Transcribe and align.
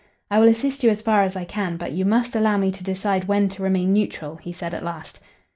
"I 0.31 0.39
will 0.39 0.47
assist 0.47 0.83
you 0.83 0.89
as 0.89 1.03
far 1.03 1.21
as 1.21 1.35
I 1.35 1.45
can, 1.45 1.77
but 1.77 1.91
you 1.91 2.05
must 2.05 2.35
allow 2.35 2.57
me 2.57 2.71
to 2.71 2.83
decide 2.83 3.25
when 3.27 3.49
to 3.49 3.61
remain 3.61 3.93
neutral," 3.93 4.37
he 4.37 4.51
said 4.51 4.73
at 4.73 4.83
last. 4.83 5.21